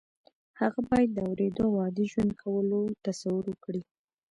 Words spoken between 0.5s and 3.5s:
هغه باید د اورېدو او عادي ژوند کولو تصور